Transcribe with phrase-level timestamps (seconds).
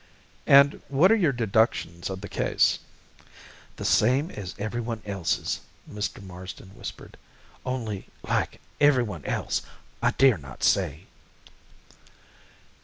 [0.47, 2.79] "And what are your deductions of the case?"
[3.75, 6.23] "The same as everyone else's," Mr.
[6.23, 7.17] Marsden whispered,
[7.67, 9.61] "only, like everyone else,
[10.01, 11.05] I dare not say."